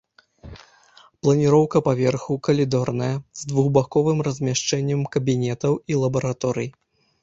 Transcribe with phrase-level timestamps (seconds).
[1.25, 3.13] Планіроўка паверхаў калідорная,
[3.43, 6.69] з двухбаковым размяшчэннем кабінетаў і лабараторый.